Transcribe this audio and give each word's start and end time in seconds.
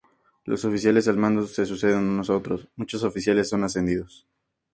Los 0.45 0.65
oficiales 0.65 1.07
al 1.07 1.17
mando 1.17 1.45
se 1.45 1.63
suceden 1.67 1.99
unos 1.99 2.31
a 2.31 2.35
otros; 2.35 2.67
muchos 2.75 3.03
oficiales 3.03 3.49
son 3.49 3.63
ascendidos. 3.63 4.25